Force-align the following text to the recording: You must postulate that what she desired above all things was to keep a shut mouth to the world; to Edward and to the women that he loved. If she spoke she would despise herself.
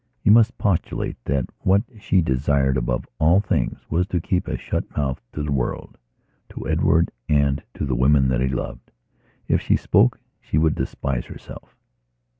You 0.23 0.31
must 0.31 0.57
postulate 0.57 1.23
that 1.25 1.45
what 1.59 1.83
she 1.99 2.21
desired 2.23 2.75
above 2.75 3.05
all 3.19 3.39
things 3.39 3.85
was 3.87 4.07
to 4.07 4.19
keep 4.19 4.47
a 4.47 4.57
shut 4.57 4.83
mouth 4.97 5.21
to 5.33 5.43
the 5.43 5.51
world; 5.51 5.95
to 6.49 6.67
Edward 6.67 7.11
and 7.29 7.61
to 7.75 7.85
the 7.85 7.93
women 7.93 8.27
that 8.29 8.41
he 8.41 8.47
loved. 8.47 8.89
If 9.47 9.61
she 9.61 9.75
spoke 9.75 10.19
she 10.39 10.57
would 10.57 10.73
despise 10.73 11.27
herself. 11.27 11.75